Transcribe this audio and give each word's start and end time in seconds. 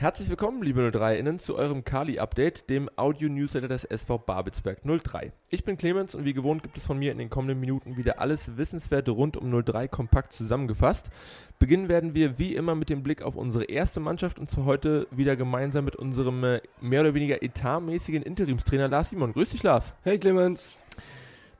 Herzlich 0.00 0.30
willkommen, 0.30 0.62
liebe 0.62 0.80
03-Innen, 0.80 1.40
zu 1.40 1.56
eurem 1.56 1.84
Kali-Update, 1.84 2.70
dem 2.70 2.88
Audio-Newsletter 2.96 3.68
des 3.68 3.84
SV 3.84 4.16
Babelsberg 4.16 4.78
03. 4.82 5.30
Ich 5.50 5.62
bin 5.62 5.76
Clemens 5.76 6.14
und 6.14 6.24
wie 6.24 6.32
gewohnt 6.32 6.62
gibt 6.62 6.78
es 6.78 6.86
von 6.86 6.98
mir 6.98 7.12
in 7.12 7.18
den 7.18 7.28
kommenden 7.28 7.60
Minuten 7.60 7.98
wieder 7.98 8.18
alles 8.18 8.56
Wissenswerte 8.56 9.10
rund 9.10 9.36
um 9.36 9.62
03 9.62 9.88
kompakt 9.88 10.32
zusammengefasst. 10.32 11.10
Beginnen 11.58 11.90
werden 11.90 12.14
wir 12.14 12.38
wie 12.38 12.54
immer 12.54 12.74
mit 12.74 12.88
dem 12.88 13.02
Blick 13.02 13.20
auf 13.20 13.36
unsere 13.36 13.64
erste 13.64 14.00
Mannschaft 14.00 14.38
und 14.38 14.50
zwar 14.50 14.64
heute 14.64 15.06
wieder 15.10 15.36
gemeinsam 15.36 15.84
mit 15.84 15.96
unserem 15.96 16.44
äh, 16.44 16.62
mehr 16.80 17.02
oder 17.02 17.12
weniger 17.12 17.42
etatmäßigen 17.42 18.22
Interimstrainer 18.22 18.88
Lars 18.88 19.10
Simon. 19.10 19.34
Grüß 19.34 19.50
dich, 19.50 19.62
Lars. 19.62 19.94
Hey, 20.02 20.18
Clemens. 20.18 20.80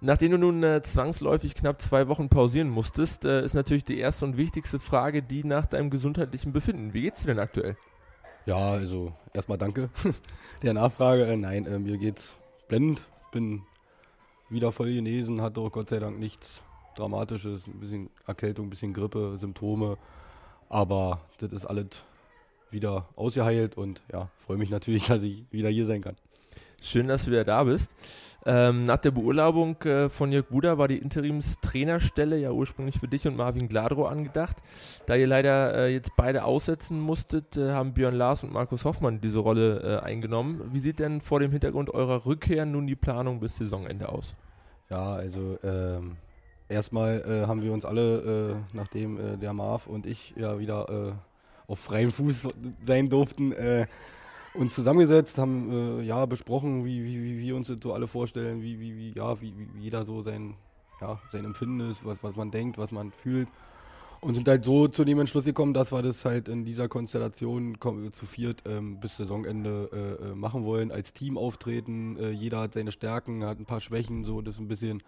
Nachdem 0.01 0.31
du 0.31 0.39
nun 0.39 0.63
äh, 0.63 0.81
zwangsläufig 0.81 1.55
knapp 1.57 1.83
zwei 1.83 2.09
Wochen 2.09 2.31
pausieren 2.31 2.71
musstest, 2.71 3.27
äh, 3.27 3.45
ist 3.45 3.53
natürlich 3.53 3.85
die 3.85 3.99
erste 3.99 4.25
und 4.25 4.39
wichtigste 4.39 4.79
Frage 4.79 5.23
die 5.23 5.45
nach 5.45 5.67
deinem 5.67 5.91
gesundheitlichen 5.91 6.55
Befinden. 6.55 6.95
Wie 6.95 7.03
geht's 7.03 7.21
dir 7.21 7.27
denn 7.27 7.39
aktuell? 7.39 7.77
Ja, 8.47 8.73
also 8.73 9.13
erstmal 9.33 9.59
danke 9.59 9.91
der 10.63 10.75
Nachfrage. 10.75 11.27
Äh, 11.27 11.37
nein, 11.37 11.65
äh, 11.67 11.79
mir 11.79 11.99
geht's 11.99 12.37
blendend. 12.69 13.03
Bin 13.33 13.63
wieder 14.49 14.73
voll 14.73 14.93
genesen, 14.93 15.41
hatte 15.41 15.61
auch 15.61 15.71
Gott 15.71 15.91
sei 15.91 15.99
Dank 15.99 16.19
nichts 16.19 16.63
Dramatisches. 16.97 17.67
Ein 17.67 17.81
bisschen 17.81 18.11
Erkältung, 18.27 18.67
ein 18.67 18.71
bisschen 18.71 18.93
Grippe, 18.93 19.37
Symptome. 19.39 19.97
Aber 20.69 21.21
das 21.39 21.53
ist 21.53 21.67
alles 21.67 22.03
wieder 22.71 23.07
ausgeheilt 23.17 23.77
und 23.77 24.03
ja, 24.13 24.31
freue 24.37 24.57
mich 24.57 24.71
natürlich, 24.71 25.05
dass 25.07 25.23
ich 25.23 25.45
wieder 25.51 25.69
hier 25.69 25.87
sein 25.87 26.03
kann. 26.03 26.17
Schön, 26.83 27.09
dass 27.09 27.25
du 27.25 27.31
wieder 27.31 27.45
da 27.45 27.65
bist. 27.65 27.95
Ähm, 28.47 28.85
nach 28.85 28.97
der 28.97 29.11
Beurlaubung 29.11 29.77
äh, 29.83 30.09
von 30.09 30.33
Jörg 30.33 30.47
Buda 30.47 30.79
war 30.79 30.89
die 30.89 30.97
Interimstrainerstelle 30.97 32.39
ja 32.39 32.51
ursprünglich 32.51 32.99
für 32.99 33.09
dich 33.09 33.27
und 33.27 33.37
Marvin 33.37 33.69
Gladrow 33.69 34.09
angedacht. 34.09 34.57
Da 35.05 35.15
ihr 35.15 35.27
leider 35.27 35.75
äh, 35.75 35.93
jetzt 35.93 36.13
beide 36.17 36.45
aussetzen 36.45 36.99
musstet, 36.99 37.59
äh, 37.59 37.73
haben 37.73 37.93
Björn 37.93 38.15
Lars 38.15 38.43
und 38.43 38.53
Markus 38.53 38.87
Hoffmann 38.87 39.21
diese 39.21 39.41
Rolle 39.41 39.99
äh, 40.01 40.05
eingenommen. 40.05 40.71
Wie 40.73 40.81
sieht 40.81 41.01
denn 41.01 41.21
vor 41.21 41.41
dem 41.41 41.51
Hintergrund 41.51 41.93
eurer 41.93 42.25
Rückkehr 42.25 42.65
nun 42.65 42.87
die 42.87 42.97
Planung 42.97 43.41
bis 43.41 43.59
Saisonende 43.59 44.09
aus? 44.09 44.35
Ja, 44.89 45.13
also 45.13 45.59
ähm, 45.63 46.17
erstmal 46.71 47.21
äh, 47.21 47.47
haben 47.47 47.63
wir 47.63 47.75
uns 47.75 47.85
alle, 47.85 48.55
äh, 48.73 48.77
nachdem 48.77 49.39
der 49.39 49.53
Marv 49.53 49.87
und 49.87 50.07
ich 50.07 50.33
ja 50.37 50.59
wieder 50.59 51.21
auf 51.67 51.79
freiem 51.79 52.11
Fuß 52.11 52.49
sein 52.83 53.11
durften, 53.11 53.53
uns 54.55 54.75
zusammengesetzt, 54.75 55.39
haben 55.39 56.01
äh, 56.01 56.03
ja 56.03 56.27
besprochen, 56.27 56.85
wie, 56.85 57.05
wie, 57.05 57.23
wie 57.23 57.39
wir 57.39 57.57
uns 57.57 57.69
das 57.69 57.79
so 57.83 57.93
alle 57.93 58.09
vorstellen, 58.09 58.63
wie, 58.63 58.81
wie, 58.81 58.97
wie, 58.97 59.13
ja, 59.17 59.41
wie, 59.41 59.55
wie 59.57 59.81
jeder 59.81 60.05
so 60.05 60.23
sein, 60.23 60.55
ja, 61.01 61.21
sein 61.31 61.45
Empfinden 61.45 61.81
ist, 61.89 62.05
was, 62.05 62.19
was 62.23 62.37
man 62.37 62.51
denkt, 62.51 62.79
was 62.79 62.91
man 62.91 63.13
fühlt. 63.13 63.49
Und 64.21 64.35
sind 64.35 64.49
halt 64.49 64.65
so 64.65 64.87
zu 64.87 65.05
dem 65.05 65.19
Entschluss 65.19 65.47
gekommen, 65.47 65.73
dass 65.73 65.93
wir 65.93 66.03
das 66.03 66.27
halt 66.27 66.49
in 66.49 66.67
dieser 66.67 66.89
Konstellation 66.89 67.79
zu 68.13 68.27
viert 68.27 68.63
ähm, 68.67 69.01
bis 69.01 69.17
Saisonende 69.17 69.89
äh, 70.21 70.27
äh, 70.27 70.35
machen 70.35 70.65
wollen, 70.65 70.93
als 70.93 71.15
Team 71.15 71.39
auftreten. 71.39 72.19
Äh, 72.19 72.31
jeder 72.31 72.61
hat 72.61 72.75
seine 72.75 72.93
Stärken, 72.93 73.45
hat 73.45 73.59
ein 73.59 73.65
paar 73.65 73.81
Schwächen, 73.81 74.25
so 74.25 74.43
das 74.43 74.59
ein 74.59 74.69
bisschen 74.69 75.03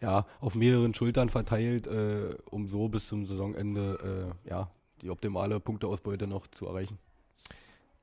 ja, 0.00 0.26
auf 0.40 0.56
mehreren 0.56 0.92
Schultern 0.92 1.28
verteilt, 1.28 1.86
äh, 1.86 2.34
um 2.50 2.66
so 2.66 2.88
bis 2.88 3.06
zum 3.08 3.26
Saisonende 3.26 4.34
äh, 4.44 4.48
ja, 4.50 4.70
die 5.02 5.10
optimale 5.10 5.60
Punkteausbeute 5.60 6.26
noch 6.26 6.48
zu 6.48 6.66
erreichen. 6.66 6.98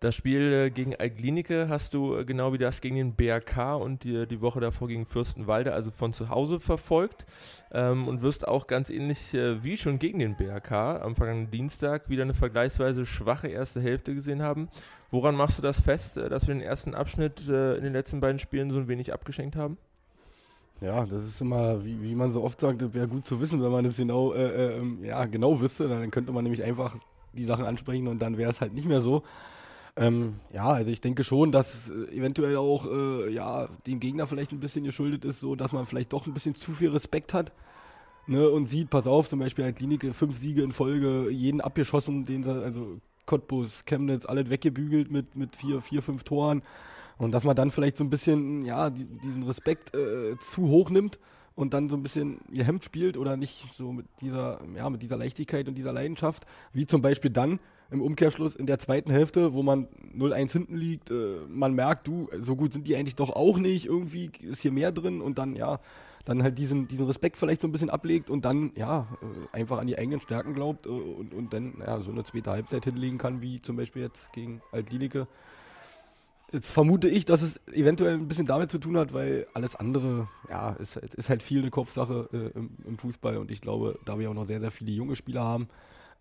Das 0.01 0.13
Spiel 0.13 0.51
äh, 0.51 0.69
gegen 0.71 0.93
Alklinike 0.95 1.67
hast 1.69 1.93
du 1.93 2.17
äh, 2.17 2.25
genau 2.25 2.51
wie 2.51 2.57
das 2.57 2.81
gegen 2.81 2.97
den 2.97 3.15
BRK 3.15 3.75
und 3.75 4.03
die, 4.03 4.27
die 4.27 4.41
Woche 4.41 4.59
davor 4.59 4.89
gegen 4.89 5.05
Fürstenwalde, 5.05 5.73
also 5.73 5.89
von 5.89 6.13
zu 6.13 6.29
Hause 6.29 6.59
verfolgt 6.59 7.25
ähm, 7.71 8.07
und 8.07 8.21
wirst 8.21 8.47
auch 8.47 8.67
ganz 8.67 8.89
ähnlich 8.89 9.33
äh, 9.33 9.63
wie 9.63 9.77
schon 9.77 9.97
gegen 9.97 10.19
den 10.19 10.35
BRK 10.35 11.01
am 11.01 11.15
vergangenen 11.15 11.49
Dienstag 11.49 12.09
wieder 12.09 12.23
eine 12.23 12.33
vergleichsweise 12.33 13.05
schwache 13.05 13.47
erste 13.47 13.79
Hälfte 13.79 14.13
gesehen 14.13 14.41
haben. 14.41 14.67
Woran 15.11 15.35
machst 15.35 15.59
du 15.59 15.61
das 15.61 15.79
fest, 15.79 16.17
dass 16.17 16.45
wir 16.45 16.53
den 16.53 16.61
ersten 16.61 16.93
Abschnitt 16.93 17.47
äh, 17.47 17.77
in 17.77 17.83
den 17.83 17.93
letzten 17.93 18.19
beiden 18.19 18.37
Spielen 18.37 18.71
so 18.71 18.79
ein 18.79 18.89
wenig 18.89 19.13
abgeschenkt 19.13 19.55
haben? 19.55 19.77
Ja, 20.81 21.05
das 21.05 21.23
ist 21.23 21.39
immer, 21.39 21.85
wie, 21.85 22.01
wie 22.01 22.15
man 22.15 22.33
so 22.33 22.43
oft 22.43 22.59
sagt, 22.59 22.93
wäre 22.93 23.07
gut 23.07 23.25
zu 23.25 23.39
wissen, 23.39 23.63
wenn 23.63 23.71
man 23.71 23.85
es 23.85 23.95
genau, 23.95 24.33
äh, 24.33 24.75
ähm, 24.75 25.03
ja, 25.05 25.23
genau 25.25 25.61
wüsste. 25.61 25.87
Dann 25.87 26.11
könnte 26.11 26.33
man 26.33 26.43
nämlich 26.43 26.63
einfach 26.63 26.97
die 27.31 27.45
Sachen 27.45 27.65
ansprechen 27.65 28.07
und 28.07 28.21
dann 28.21 28.37
wäre 28.37 28.49
es 28.49 28.59
halt 28.59 28.73
nicht 28.73 28.87
mehr 28.87 28.99
so. 28.99 29.23
Ähm, 29.97 30.41
ja, 30.51 30.67
also 30.67 30.91
ich 30.91 30.99
denke 30.99 31.23
schon, 31.23 31.51
dass 31.51 31.89
äh, 31.89 31.93
eventuell 32.15 32.57
auch 32.57 32.85
äh, 32.85 33.31
ja, 33.31 33.69
dem 33.87 33.99
Gegner 33.99 34.27
vielleicht 34.27 34.51
ein 34.51 34.59
bisschen 34.59 34.83
geschuldet 34.83 35.23
ist, 35.23 35.39
so 35.39 35.55
dass 35.55 35.71
man 35.71 35.85
vielleicht 35.85 36.11
doch 36.11 36.27
ein 36.27 36.33
bisschen 36.33 36.53
zu 36.53 36.73
viel 36.73 36.89
Respekt 36.89 37.33
hat. 37.33 37.53
Ne, 38.27 38.49
und 38.49 38.65
sieht, 38.65 38.89
pass 38.89 39.05
auf, 39.05 39.29
zum 39.29 39.39
Beispiel 39.39 39.65
halt 39.65 39.75
Klinik, 39.75 40.03
fünf 40.15 40.35
Siege 40.35 40.63
in 40.63 40.71
Folge, 40.71 41.29
jeden 41.29 41.61
abgeschossen, 41.61 42.25
den 42.25 42.43
sie, 42.43 42.51
also 42.51 42.99
Cottbus, 43.27 43.85
Chemnitz, 43.85 44.25
alles 44.25 44.49
weggebügelt 44.49 45.11
mit, 45.11 45.35
mit 45.35 45.55
vier, 45.55 45.79
vier, 45.79 46.01
fünf 46.01 46.23
Toren. 46.23 46.63
Und 47.17 47.31
dass 47.31 47.43
man 47.43 47.55
dann 47.55 47.69
vielleicht 47.69 47.97
so 47.97 48.03
ein 48.03 48.09
bisschen, 48.09 48.65
ja, 48.65 48.89
die, 48.89 49.05
diesen 49.05 49.43
Respekt 49.43 49.93
äh, 49.95 50.37
zu 50.39 50.67
hoch 50.67 50.89
nimmt 50.89 51.19
und 51.55 51.73
dann 51.73 51.89
so 51.89 51.95
ein 51.95 52.03
bisschen 52.03 52.39
ihr 52.51 52.65
Hemd 52.65 52.83
spielt 52.83 53.17
oder 53.17 53.37
nicht 53.37 53.65
so 53.73 53.91
mit 53.91 54.05
dieser, 54.21 54.59
ja, 54.75 54.89
mit 54.89 55.01
dieser 55.01 55.17
Leichtigkeit 55.17 55.67
und 55.67 55.75
dieser 55.75 55.93
Leidenschaft, 55.93 56.45
wie 56.73 56.85
zum 56.85 57.01
Beispiel 57.01 57.31
dann 57.31 57.59
im 57.91 58.01
Umkehrschluss 58.01 58.55
in 58.55 58.65
der 58.65 58.79
zweiten 58.79 59.11
Hälfte, 59.11 59.53
wo 59.53 59.63
man 59.63 59.87
0-1 60.17 60.51
hinten 60.51 60.75
liegt, 60.75 61.11
äh, 61.11 61.37
man 61.47 61.73
merkt, 61.73 62.07
du, 62.07 62.29
so 62.39 62.55
gut 62.55 62.73
sind 62.73 62.87
die 62.87 62.95
eigentlich 62.95 63.15
doch 63.15 63.29
auch 63.29 63.57
nicht, 63.57 63.85
irgendwie 63.85 64.31
ist 64.41 64.61
hier 64.61 64.71
mehr 64.71 64.91
drin 64.91 65.21
und 65.21 65.37
dann, 65.37 65.55
ja, 65.55 65.79
dann 66.25 66.41
halt 66.41 66.57
diesen, 66.57 66.87
diesen 66.87 67.05
Respekt 67.05 67.37
vielleicht 67.37 67.61
so 67.61 67.67
ein 67.67 67.71
bisschen 67.71 67.91
ablegt 67.91 68.29
und 68.29 68.43
dann, 68.45 68.71
ja, 68.75 69.07
äh, 69.21 69.55
einfach 69.55 69.77
an 69.77 69.87
die 69.87 69.97
eigenen 69.97 70.19
Stärken 70.19 70.55
glaubt 70.55 70.87
äh, 70.87 70.89
und, 70.89 71.33
und 71.33 71.53
dann, 71.53 71.75
ja, 71.79 71.99
so 71.99 72.11
eine 72.11 72.23
zweite 72.23 72.51
Halbzeit 72.51 72.83
hinlegen 72.83 73.17
kann, 73.17 73.41
wie 73.41 73.61
zum 73.61 73.77
Beispiel 73.77 74.01
jetzt 74.01 74.33
gegen 74.33 74.61
Altlinike. 74.71 75.27
Jetzt 76.55 76.71
vermute 76.71 77.09
ich, 77.09 77.25
dass 77.25 77.41
es 77.41 77.59
eventuell 77.67 78.13
ein 78.13 78.29
bisschen 78.29 78.45
damit 78.45 78.71
zu 78.71 78.79
tun 78.79 78.95
hat, 78.95 79.11
weil 79.11 79.45
alles 79.53 79.75
andere, 79.75 80.29
ja, 80.49 80.69
ist, 80.71 80.95
ist 80.95 81.29
halt 81.29 81.43
viel 81.43 81.59
eine 81.59 81.69
Kopfsache 81.69 82.29
äh, 82.31 82.57
im, 82.57 82.77
im, 82.85 82.97
Fußball 82.97 83.35
und 83.35 83.51
ich 83.51 83.59
glaube, 83.59 83.99
da 84.05 84.17
wir 84.17 84.29
auch 84.29 84.33
noch 84.33 84.47
sehr, 84.47 84.61
sehr 84.61 84.71
viele 84.71 84.91
junge 84.93 85.17
Spieler 85.17 85.43
haben, 85.43 85.67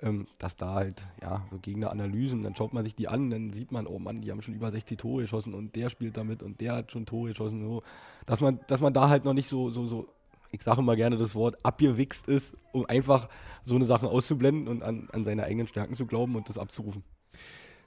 ähm, 0.03 0.27
dass 0.39 0.57
da 0.57 0.75
halt, 0.75 1.05
ja, 1.23 1.47
so 1.53 1.59
Gegneranalysen, 1.59 2.43
dann 2.43 2.57
schaut 2.57 2.73
man 2.73 2.83
sich 2.83 2.97
die 2.97 3.07
an, 3.07 3.31
dann 3.31 3.53
sieht 3.53 3.71
man, 3.71 3.87
oh 3.87 4.01
Mann, 4.01 4.23
die 4.23 4.33
haben 4.33 4.43
schon 4.43 4.57
über 4.57 4.73
60 4.73 4.99
Tore 4.99 5.23
geschossen 5.23 5.55
und 5.55 5.77
der 5.77 5.89
spielt 5.89 6.17
damit 6.17 6.43
und 6.43 6.61
der 6.61 6.75
hat 6.75 6.91
schon 6.91 7.07
Tore 7.07 7.29
geschossen, 7.29 7.63
so, 7.63 7.85
dass 8.27 8.41
man, 8.41 8.59
dass 8.67 8.81
man 8.81 8.93
da 8.93 9.09
halt 9.09 9.25
noch 9.25 9.35
nicht 9.35 9.49
so, 9.49 9.71
so, 9.71 9.87
so, 9.87 10.09
ich 10.51 10.65
sage 10.65 10.81
immer 10.81 10.97
gerne 10.97 11.17
das 11.17 11.37
Wort, 11.37 11.65
abgewichst 11.65 12.27
ist, 12.27 12.57
um 12.73 12.87
einfach 12.87 13.29
so 13.63 13.77
eine 13.77 13.85
Sache 13.85 14.09
auszublenden 14.09 14.67
und 14.67 14.83
an, 14.83 15.09
an 15.13 15.23
seine 15.23 15.45
eigenen 15.45 15.69
Stärken 15.69 15.95
zu 15.95 16.07
glauben 16.07 16.35
und 16.35 16.49
das 16.49 16.59
abzurufen. 16.59 17.05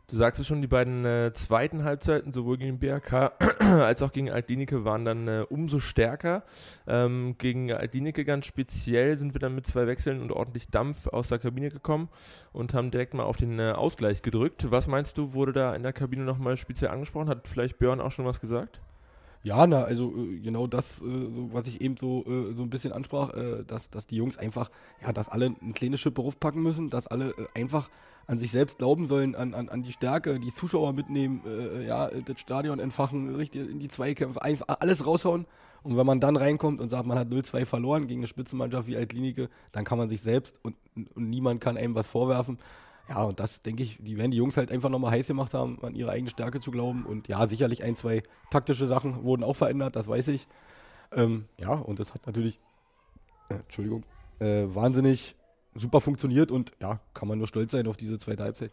Du 0.09 0.15
sagst 0.15 0.39
es 0.39 0.47
schon, 0.47 0.61
die 0.61 0.67
beiden 0.67 1.03
äh, 1.03 1.33
zweiten 1.33 1.83
Halbzeiten, 1.83 2.31
sowohl 2.31 2.57
gegen 2.57 2.79
BRK 2.79 3.33
als 3.59 4.01
auch 4.01 4.13
gegen 4.13 4.31
Altlinike, 4.31 4.85
waren 4.85 5.03
dann 5.03 5.27
äh, 5.27 5.45
umso 5.49 5.81
stärker. 5.81 6.43
Ähm, 6.87 7.35
gegen 7.37 7.73
Altlinike 7.73 8.23
ganz 8.23 8.45
speziell 8.45 9.19
sind 9.19 9.35
wir 9.35 9.39
dann 9.39 9.53
mit 9.53 9.67
zwei 9.67 9.85
Wechseln 9.85 10.21
und 10.21 10.31
ordentlich 10.31 10.69
Dampf 10.69 11.07
aus 11.07 11.27
der 11.27 11.39
Kabine 11.39 11.69
gekommen 11.69 12.07
und 12.53 12.73
haben 12.73 12.89
direkt 12.89 13.15
mal 13.15 13.25
auf 13.25 13.35
den 13.35 13.59
äh, 13.59 13.73
Ausgleich 13.73 14.21
gedrückt. 14.21 14.71
Was 14.71 14.87
meinst 14.87 15.17
du, 15.17 15.33
wurde 15.33 15.51
da 15.51 15.75
in 15.75 15.83
der 15.83 15.91
Kabine 15.91 16.23
nochmal 16.23 16.55
speziell 16.55 16.91
angesprochen? 16.91 17.27
Hat 17.27 17.45
vielleicht 17.45 17.77
Björn 17.77 17.99
auch 17.99 18.13
schon 18.13 18.23
was 18.23 18.39
gesagt? 18.39 18.79
Ja, 19.47 19.65
na, 19.65 19.83
also 19.83 20.13
äh, 20.13 20.39
genau 20.39 20.67
das, 20.67 21.01
äh, 21.01 21.05
so, 21.29 21.53
was 21.53 21.67
ich 21.67 21.79
eben 21.79 21.95
so, 21.95 22.25
äh, 22.25 22.51
so 22.51 22.63
ein 22.63 22.69
bisschen 22.69 22.91
ansprach, 22.91 23.31
dass, 23.65 23.89
dass 23.89 24.05
die 24.05 24.17
Jungs 24.17 24.37
einfach, 24.37 24.69
ja, 25.01 25.13
dass 25.13 25.29
alle 25.29 25.45
ein 25.61 25.73
kleines 25.73 26.01
Schiff 26.01 26.13
packen 26.39 26.61
müssen, 26.61 26.89
dass 26.89 27.07
alle 27.07 27.33
einfach 27.55 27.89
an 28.25 28.37
sich 28.37 28.51
selbst 28.51 28.77
glauben 28.77 29.05
sollen, 29.05 29.35
an, 29.35 29.53
an, 29.53 29.69
an 29.69 29.83
die 29.83 29.93
Stärke, 29.93 30.39
die 30.39 30.53
Zuschauer 30.53 30.91
mitnehmen, 30.91 31.41
ja, 31.85 32.09
das 32.09 32.39
Stadion 32.41 32.79
entfachen, 32.79 33.35
richtig 33.35 33.69
in 33.69 33.79
die 33.79 33.87
Zweikämpfe, 33.87 34.41
einfach 34.41 34.65
alles 34.79 35.05
raushauen. 35.05 35.45
Und 35.83 35.95
wenn 35.95 36.05
man 36.05 36.19
dann 36.19 36.35
reinkommt 36.35 36.81
und 36.81 36.89
sagt, 36.89 37.05
man 37.05 37.17
hat 37.17 37.29
0-2 37.29 37.65
verloren 37.65 38.07
gegen 38.07 38.21
eine 38.21 38.27
Spitzenmannschaft 38.27 38.87
wie 38.87 38.97
Altklinike, 38.97 39.49
dann 39.71 39.85
kann 39.85 39.97
man 39.97 40.09
sich 40.09 40.21
selbst 40.21 40.59
und, 40.63 40.75
und 40.95 41.29
niemand 41.29 41.61
kann 41.61 41.77
einem 41.77 41.95
was 41.95 42.07
vorwerfen. 42.07 42.57
Ja, 43.09 43.23
und 43.23 43.39
das 43.39 43.61
denke 43.61 43.83
ich, 43.83 43.97
die 44.01 44.17
werden 44.17 44.31
die 44.31 44.37
Jungs 44.37 44.57
halt 44.57 44.71
einfach 44.71 44.89
nochmal 44.89 45.11
heiß 45.11 45.27
gemacht 45.27 45.53
haben, 45.53 45.81
an 45.81 45.95
ihre 45.95 46.11
eigene 46.11 46.29
Stärke 46.29 46.59
zu 46.59 46.71
glauben. 46.71 47.05
Und 47.05 47.27
ja, 47.27 47.47
sicherlich 47.47 47.83
ein, 47.83 47.95
zwei 47.95 48.23
taktische 48.51 48.85
Sachen 48.85 49.23
wurden 49.23 49.43
auch 49.43 49.55
verändert, 49.55 49.95
das 49.95 50.07
weiß 50.07 50.27
ich. 50.29 50.47
Ähm, 51.13 51.45
ja, 51.57 51.73
und 51.73 51.99
das 51.99 52.13
hat 52.13 52.25
natürlich, 52.25 52.59
äh, 53.49 53.55
Entschuldigung, 53.55 54.03
äh, 54.39 54.65
wahnsinnig 54.67 55.35
super 55.73 56.01
funktioniert 56.01 56.51
und 56.51 56.73
ja, 56.81 56.99
kann 57.13 57.27
man 57.27 57.37
nur 57.37 57.47
stolz 57.47 57.71
sein 57.71 57.87
auf 57.87 57.97
diese 57.97 58.17
zweite 58.17 58.43
Halbzeit. 58.43 58.71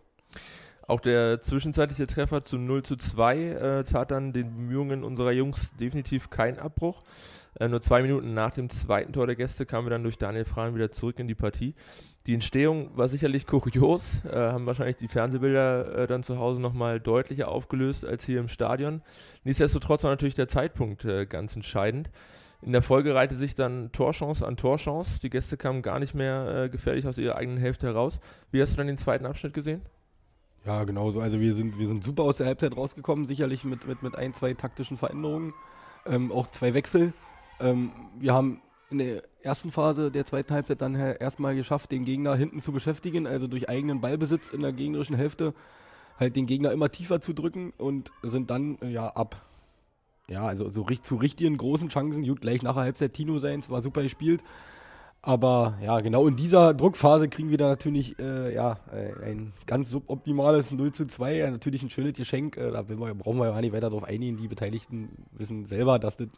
Auch 0.86 1.00
der 1.00 1.42
zwischenzeitliche 1.42 2.06
Treffer 2.06 2.44
zu 2.44 2.58
0 2.58 2.82
zu 2.82 2.96
2 2.96 3.38
äh, 3.38 3.84
tat 3.84 4.10
dann 4.10 4.32
den 4.32 4.54
Bemühungen 4.54 5.02
unserer 5.02 5.32
Jungs 5.32 5.74
definitiv 5.76 6.30
keinen 6.30 6.58
Abbruch. 6.58 7.02
Äh, 7.58 7.68
nur 7.68 7.80
zwei 7.80 8.02
Minuten 8.02 8.34
nach 8.34 8.50
dem 8.50 8.68
zweiten 8.68 9.12
Tor 9.12 9.26
der 9.26 9.36
Gäste 9.36 9.64
kamen 9.64 9.86
wir 9.86 9.90
dann 9.90 10.02
durch 10.02 10.18
Daniel 10.18 10.44
Frahn 10.44 10.74
wieder 10.74 10.90
zurück 10.90 11.18
in 11.18 11.28
die 11.28 11.34
Partie. 11.34 11.74
Die 12.26 12.34
Entstehung 12.34 12.90
war 12.96 13.08
sicherlich 13.08 13.46
kurios, 13.46 14.24
äh, 14.24 14.34
haben 14.34 14.66
wahrscheinlich 14.66 14.96
die 14.96 15.08
Fernsehbilder 15.08 15.98
äh, 15.98 16.06
dann 16.06 16.22
zu 16.22 16.38
Hause 16.38 16.60
nochmal 16.60 17.00
deutlicher 17.00 17.48
aufgelöst 17.48 18.04
als 18.04 18.24
hier 18.24 18.40
im 18.40 18.48
Stadion. 18.48 19.02
Nichtsdestotrotz 19.44 20.04
war 20.04 20.10
natürlich 20.10 20.34
der 20.34 20.48
Zeitpunkt 20.48 21.04
äh, 21.04 21.26
ganz 21.26 21.54
entscheidend. 21.54 22.10
In 22.62 22.72
der 22.72 22.82
Folge 22.82 23.14
reihte 23.14 23.36
sich 23.36 23.54
dann 23.54 23.92
Torchance 23.92 24.46
an 24.46 24.56
Torchance. 24.56 25.20
Die 25.20 25.28
Gäste 25.28 25.58
kamen 25.58 25.82
gar 25.82 25.98
nicht 25.98 26.14
mehr 26.14 26.64
äh, 26.64 26.68
gefährlich 26.70 27.06
aus 27.06 27.18
ihrer 27.18 27.36
eigenen 27.36 27.58
Hälfte 27.58 27.86
heraus. 27.86 28.20
Wie 28.50 28.62
hast 28.62 28.72
du 28.72 28.78
dann 28.78 28.86
den 28.86 28.98
zweiten 28.98 29.26
Abschnitt 29.26 29.52
gesehen? 29.52 29.82
Ja, 30.64 30.84
genau 30.84 31.10
so. 31.10 31.20
Also 31.20 31.40
wir 31.40 31.54
sind, 31.54 31.78
wir 31.78 31.86
sind 31.86 32.02
super 32.02 32.22
aus 32.22 32.38
der 32.38 32.46
Halbzeit 32.46 32.76
rausgekommen, 32.76 33.26
sicherlich 33.26 33.64
mit, 33.64 33.86
mit, 33.86 34.02
mit 34.02 34.16
ein, 34.16 34.32
zwei 34.32 34.54
taktischen 34.54 34.96
Veränderungen. 34.96 35.52
Ähm, 36.06 36.32
auch 36.32 36.46
zwei 36.46 36.74
Wechsel. 36.74 37.12
Ähm, 37.60 37.92
wir 38.18 38.32
haben 38.32 38.62
in 38.90 38.98
der 38.98 39.22
ersten 39.42 39.70
Phase 39.70 40.10
der 40.10 40.24
zweiten 40.24 40.54
Halbzeit 40.54 40.80
dann 40.80 40.94
erstmal 40.94 41.54
geschafft, 41.54 41.92
den 41.92 42.04
Gegner 42.04 42.34
hinten 42.34 42.62
zu 42.62 42.72
beschäftigen, 42.72 43.26
also 43.26 43.46
durch 43.46 43.68
eigenen 43.68 44.00
Ballbesitz 44.00 44.50
in 44.50 44.60
der 44.60 44.72
gegnerischen 44.72 45.16
Hälfte 45.16 45.54
halt 46.18 46.36
den 46.36 46.46
Gegner 46.46 46.72
immer 46.72 46.90
tiefer 46.90 47.20
zu 47.20 47.32
drücken 47.32 47.72
und 47.76 48.12
sind 48.22 48.50
dann 48.50 48.78
ja 48.82 49.08
ab. 49.08 49.42
Ja, 50.28 50.46
also 50.46 50.70
so 50.70 50.84
zu 50.84 51.16
richtigen 51.16 51.58
großen 51.58 51.88
Chancen. 51.88 52.24
Gut, 52.24 52.40
gleich 52.40 52.62
nach 52.62 52.74
der 52.74 52.84
Halbzeit 52.84 53.12
Tino 53.12 53.38
seins, 53.38 53.68
war 53.68 53.82
super 53.82 54.02
gespielt. 54.02 54.42
Aber 55.26 55.78
ja, 55.82 56.00
genau 56.00 56.26
in 56.26 56.36
dieser 56.36 56.74
Druckphase 56.74 57.30
kriegen 57.30 57.48
wir 57.48 57.56
da 57.56 57.66
natürlich 57.66 58.18
äh, 58.18 58.54
ja, 58.54 58.76
äh, 58.92 59.30
ein 59.30 59.54
ganz 59.64 59.88
suboptimales 59.88 60.70
0 60.70 60.92
zu 60.92 61.06
2. 61.06 61.36
Ja, 61.36 61.50
natürlich 61.50 61.82
ein 61.82 61.88
schönes 61.88 62.12
Geschenk. 62.12 62.58
Äh, 62.58 62.70
da 62.70 62.86
wir, 62.90 62.96
brauchen 62.96 63.38
wir 63.38 63.48
ja 63.48 63.58
nicht 63.58 63.72
weiter 63.72 63.88
darauf 63.88 64.04
einigen. 64.04 64.36
Die 64.36 64.48
Beteiligten 64.48 65.08
wissen 65.32 65.64
selber, 65.64 65.98
dass 65.98 66.18
das 66.18 66.28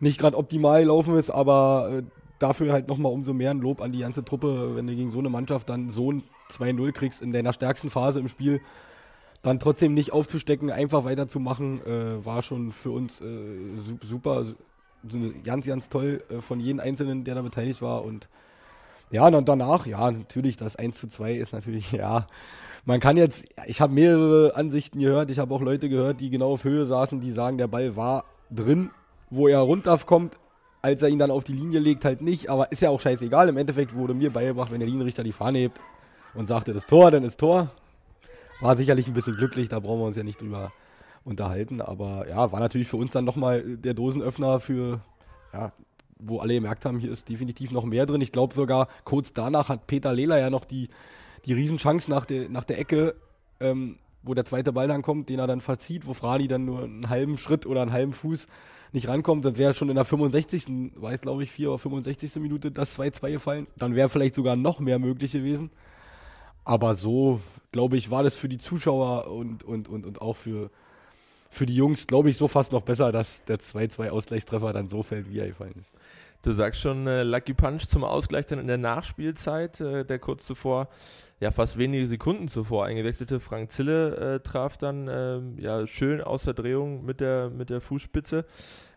nicht 0.00 0.20
gerade 0.20 0.36
optimal 0.36 0.82
gelaufen 0.82 1.16
ist, 1.16 1.30
aber 1.30 1.90
äh, 1.90 2.02
dafür 2.38 2.74
halt 2.74 2.88
nochmal 2.88 3.10
umso 3.10 3.32
mehr 3.32 3.52
ein 3.52 3.60
Lob 3.60 3.80
an 3.80 3.92
die 3.92 4.00
ganze 4.00 4.22
Truppe, 4.22 4.76
wenn 4.76 4.86
du 4.86 4.94
gegen 4.94 5.10
so 5.10 5.20
eine 5.20 5.30
Mannschaft 5.30 5.70
dann 5.70 5.88
so 5.88 6.12
ein 6.12 6.24
2-0 6.50 6.92
kriegst 6.92 7.22
in 7.22 7.32
deiner 7.32 7.54
stärksten 7.54 7.88
Phase 7.88 8.20
im 8.20 8.28
Spiel. 8.28 8.60
Dann 9.40 9.58
trotzdem 9.58 9.94
nicht 9.94 10.12
aufzustecken, 10.12 10.70
einfach 10.70 11.04
weiterzumachen, 11.04 11.80
äh, 11.86 12.22
war 12.22 12.42
schon 12.42 12.70
für 12.70 12.90
uns 12.90 13.22
äh, 13.22 13.56
ganz, 15.44 15.66
ganz 15.66 15.88
toll 15.88 16.22
äh, 16.30 16.40
von 16.40 16.60
jedem 16.60 16.80
Einzelnen, 16.80 17.24
der 17.24 17.34
da 17.34 17.42
beteiligt 17.42 17.82
war. 17.82 18.04
Und 18.04 18.28
ja, 19.10 19.26
und 19.26 19.48
danach, 19.48 19.86
ja, 19.86 20.10
natürlich, 20.10 20.56
das 20.56 20.76
1 20.76 20.98
zu 20.98 21.08
2 21.08 21.34
ist 21.34 21.52
natürlich, 21.52 21.92
ja, 21.92 22.26
man 22.84 22.98
kann 22.98 23.16
jetzt, 23.16 23.44
ich 23.66 23.80
habe 23.80 23.92
mehrere 23.92 24.56
Ansichten 24.56 24.98
gehört, 24.98 25.30
ich 25.30 25.38
habe 25.38 25.54
auch 25.54 25.60
Leute 25.60 25.88
gehört, 25.88 26.20
die 26.20 26.30
genau 26.30 26.52
auf 26.52 26.64
Höhe 26.64 26.86
saßen, 26.86 27.20
die 27.20 27.30
sagen, 27.30 27.58
der 27.58 27.68
Ball 27.68 27.94
war 27.94 28.24
drin, 28.50 28.90
wo 29.30 29.48
er 29.48 29.60
runterkommt, 29.60 30.36
als 30.80 31.02
er 31.02 31.10
ihn 31.10 31.18
dann 31.18 31.30
auf 31.30 31.44
die 31.44 31.52
Linie 31.52 31.78
legt, 31.78 32.04
halt 32.04 32.22
nicht, 32.22 32.48
aber 32.50 32.72
ist 32.72 32.82
ja 32.82 32.90
auch 32.90 33.00
scheißegal. 33.00 33.48
Im 33.48 33.56
Endeffekt 33.56 33.94
wurde 33.94 34.14
mir 34.14 34.32
beigebracht, 34.32 34.72
wenn 34.72 34.80
der 34.80 34.88
Linienrichter 34.88 35.22
die 35.22 35.32
Fahne 35.32 35.58
hebt 35.58 35.80
und 36.34 36.48
sagte, 36.48 36.72
das 36.72 36.86
Tor, 36.86 37.10
dann 37.10 37.22
ist 37.22 37.38
Tor. 37.38 37.70
War 38.60 38.76
sicherlich 38.76 39.06
ein 39.06 39.14
bisschen 39.14 39.36
glücklich, 39.36 39.68
da 39.68 39.78
brauchen 39.78 40.00
wir 40.00 40.06
uns 40.06 40.16
ja 40.16 40.22
nicht 40.22 40.40
drüber 40.40 40.72
unterhalten. 41.24 41.80
Aber 41.80 42.28
ja, 42.28 42.52
war 42.52 42.60
natürlich 42.60 42.88
für 42.88 42.96
uns 42.96 43.12
dann 43.12 43.24
nochmal 43.24 43.76
der 43.76 43.94
Dosenöffner 43.94 44.60
für, 44.60 45.00
ja, 45.52 45.72
wo 46.18 46.38
alle 46.38 46.54
gemerkt 46.54 46.84
haben, 46.84 46.98
hier 46.98 47.10
ist 47.10 47.28
definitiv 47.28 47.72
noch 47.72 47.84
mehr 47.84 48.06
drin. 48.06 48.20
Ich 48.20 48.32
glaube 48.32 48.54
sogar, 48.54 48.88
kurz 49.04 49.32
danach 49.32 49.68
hat 49.68 49.86
Peter 49.86 50.12
Lehler 50.12 50.38
ja 50.38 50.50
noch 50.50 50.64
die, 50.64 50.88
die 51.46 51.52
Riesenchance 51.52 52.10
nach 52.10 52.24
der, 52.24 52.48
nach 52.48 52.64
der 52.64 52.78
Ecke, 52.78 53.14
ähm, 53.60 53.98
wo 54.22 54.34
der 54.34 54.44
zweite 54.44 54.72
Ball 54.72 54.88
dann 54.88 55.02
kommt, 55.02 55.28
den 55.28 55.40
er 55.40 55.46
dann 55.46 55.60
verzieht, 55.60 56.06
wo 56.06 56.12
Frani 56.14 56.46
dann 56.46 56.64
nur 56.64 56.84
einen 56.84 57.08
halben 57.08 57.38
Schritt 57.38 57.66
oder 57.66 57.82
einen 57.82 57.92
halben 57.92 58.12
Fuß 58.12 58.46
nicht 58.92 59.08
rankommt. 59.08 59.42
Sonst 59.42 59.58
wäre 59.58 59.74
schon 59.74 59.88
in 59.88 59.96
der 59.96 60.04
65. 60.04 60.92
weiß 60.96 61.20
glaube 61.20 61.42
ich, 61.42 61.50
4 61.50 61.70
oder 61.70 61.78
65. 61.78 62.36
Minute 62.36 62.70
das 62.70 62.98
2-2 62.98 63.32
gefallen. 63.32 63.66
Dann 63.76 63.94
wäre 63.94 64.08
vielleicht 64.08 64.34
sogar 64.34 64.54
noch 64.54 64.80
mehr 64.80 64.98
möglich 64.98 65.32
gewesen. 65.32 65.70
Aber 66.64 66.94
so, 66.94 67.40
glaube 67.72 67.96
ich, 67.96 68.10
war 68.10 68.22
das 68.22 68.36
für 68.36 68.48
die 68.48 68.58
Zuschauer 68.58 69.26
und, 69.26 69.64
und, 69.64 69.88
und, 69.88 70.06
und 70.06 70.22
auch 70.22 70.36
für, 70.36 70.70
für 71.52 71.66
die 71.66 71.76
Jungs, 71.76 72.06
glaube 72.06 72.30
ich, 72.30 72.38
so 72.38 72.48
fast 72.48 72.72
noch 72.72 72.80
besser, 72.80 73.12
dass 73.12 73.44
der 73.44 73.58
2-2-Ausgleichstreffer 73.58 74.72
dann 74.72 74.88
so 74.88 75.02
fällt, 75.02 75.30
wie 75.30 75.38
er 75.38 75.48
gefallen 75.48 75.74
ist. 75.78 75.92
Du 76.40 76.50
sagst 76.52 76.80
schon 76.80 77.06
äh, 77.06 77.22
Lucky 77.22 77.52
Punch 77.52 77.86
zum 77.86 78.02
Ausgleich 78.02 78.46
dann 78.46 78.58
in 78.58 78.66
der 78.66 78.78
Nachspielzeit, 78.78 79.80
äh, 79.80 80.04
der 80.04 80.18
kurz 80.18 80.46
zuvor, 80.46 80.88
ja 81.38 81.50
fast 81.50 81.76
wenige 81.76 82.06
Sekunden 82.08 82.48
zuvor 82.48 82.86
eingewechselte 82.86 83.38
Frank 83.38 83.70
Zille 83.70 84.36
äh, 84.36 84.40
traf 84.40 84.76
dann 84.76 85.08
äh, 85.08 85.40
ja 85.60 85.86
schön 85.86 86.20
aus 86.20 86.44
der 86.44 86.54
Drehung 86.54 87.04
mit 87.04 87.20
der, 87.20 87.50
mit 87.50 87.68
der 87.68 87.80
Fußspitze. 87.80 88.44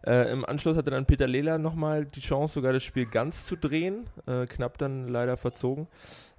Äh, 0.05 0.31
Im 0.31 0.45
Anschluss 0.45 0.77
hatte 0.77 0.91
dann 0.91 1.05
Peter 1.05 1.27
Lehler 1.27 1.57
nochmal 1.57 2.05
die 2.05 2.19
Chance, 2.21 2.55
sogar 2.55 2.71
das 2.71 2.83
Spiel 2.83 3.05
ganz 3.05 3.45
zu 3.45 3.55
drehen, 3.55 4.07
äh, 4.27 4.45
knapp 4.47 4.77
dann 4.77 5.07
leider 5.07 5.37
verzogen. 5.37 5.87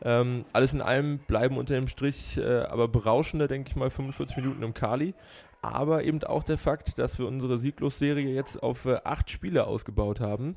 Ähm, 0.03 0.45
alles 0.53 0.73
in 0.73 0.83
allem 0.83 1.19
bleiben 1.19 1.57
unter 1.57 1.75
dem 1.75 1.89
Strich 1.89 2.41
aber 2.69 2.89
berauschende, 2.89 3.49
denke 3.49 3.71
ich 3.71 3.77
mal, 3.77 3.91
45 3.91 4.37
Minuten 4.39 4.63
im 4.63 4.75
Kali 4.75 5.15
aber 5.73 6.05
eben 6.05 6.23
auch 6.25 6.45
der 6.45 6.59
Fakt, 6.59 6.99
dass 6.99 7.19
wir 7.19 7.27
unsere 7.27 7.59
Sieglosserie 7.59 8.35
jetzt 8.35 8.63
auf 8.63 8.85
äh, 8.85 8.99
acht 9.05 9.31
Spiele 9.31 9.67
ausgebaut 9.67 10.21
haben. 10.21 10.57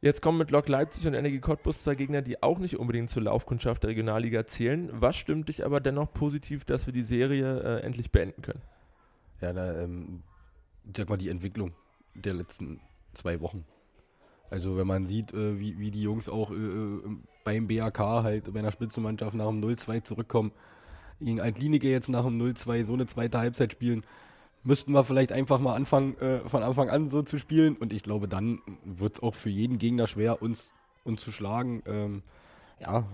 Jetzt 0.00 0.22
kommen 0.22 0.38
mit 0.38 0.52
Lok 0.52 0.68
Leipzig 0.68 1.06
und 1.08 1.14
Energie 1.14 1.40
Cottbus 1.40 1.82
zwei 1.82 1.96
Gegner, 1.96 2.22
die 2.22 2.40
auch 2.42 2.60
nicht 2.60 2.78
unbedingt 2.78 3.10
zur 3.10 3.22
Laufkundschaft 3.22 3.82
der 3.82 3.90
Regionalliga 3.90 4.46
zählen. 4.46 4.90
Was 4.92 5.16
stimmt 5.16 5.48
dich 5.48 5.64
aber 5.66 5.80
dennoch 5.80 6.12
positiv, 6.12 6.64
dass 6.64 6.86
wir 6.86 6.92
die 6.92 7.02
Serie 7.02 7.60
äh, 7.60 7.80
endlich 7.82 8.12
beenden 8.12 8.42
können? 8.42 8.62
Ja, 9.40 9.52
da, 9.52 9.82
ähm, 9.82 10.22
sag 10.96 11.08
mal, 11.08 11.16
die 11.16 11.28
Entwicklung 11.28 11.72
der 12.14 12.34
letzten 12.34 12.80
zwei 13.14 13.40
Wochen. 13.40 13.64
Also 14.50 14.76
wenn 14.76 14.86
man 14.86 15.06
sieht, 15.06 15.32
äh, 15.34 15.58
wie, 15.58 15.78
wie 15.78 15.90
die 15.90 16.02
Jungs 16.02 16.28
auch 16.28 16.52
äh, 16.52 16.54
äh 16.54 17.02
beim 17.44 17.66
BAK 17.66 17.98
halt 17.98 18.52
bei 18.52 18.58
einer 18.58 18.72
Spitzenmannschaft 18.72 19.34
nach 19.34 19.46
dem 19.46 19.64
0-2 19.64 20.04
zurückkommen, 20.04 20.52
gegen 21.20 21.40
Altlinike 21.40 21.88
jetzt 21.88 22.08
nach 22.08 22.24
dem 22.24 22.40
0-2 22.40 22.86
so 22.86 22.94
eine 22.94 23.06
zweite 23.06 23.38
Halbzeit 23.38 23.72
spielen, 23.72 24.04
müssten 24.64 24.92
wir 24.92 25.04
vielleicht 25.04 25.32
einfach 25.32 25.60
mal 25.60 25.74
anfangen, 25.74 26.16
äh, 26.18 26.40
von 26.48 26.62
Anfang 26.62 26.90
an 26.90 27.08
so 27.08 27.22
zu 27.22 27.38
spielen. 27.38 27.76
Und 27.76 27.92
ich 27.92 28.02
glaube, 28.02 28.28
dann 28.28 28.60
wird 28.84 29.14
es 29.14 29.22
auch 29.22 29.34
für 29.34 29.50
jeden 29.50 29.78
Gegner 29.78 30.06
schwer, 30.06 30.42
uns, 30.42 30.72
uns 31.04 31.22
zu 31.22 31.32
schlagen. 31.32 31.82
Ähm, 31.86 32.22
ja, 32.80 33.04